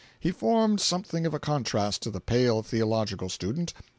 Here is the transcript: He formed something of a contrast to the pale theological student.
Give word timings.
He 0.19 0.31
formed 0.31 0.81
something 0.81 1.27
of 1.27 1.33
a 1.35 1.39
contrast 1.39 2.01
to 2.01 2.09
the 2.09 2.19
pale 2.19 2.63
theological 2.63 3.29
student. 3.29 3.71